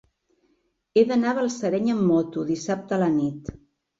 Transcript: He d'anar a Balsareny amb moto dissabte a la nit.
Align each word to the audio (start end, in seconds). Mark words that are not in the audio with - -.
He 0.97 1.01
d'anar 1.09 1.29
a 1.31 1.33
Balsareny 1.41 1.91
amb 1.95 2.03
moto 2.13 2.45
dissabte 2.47 2.95
a 2.97 2.99
la 3.05 3.13
nit. 3.19 3.53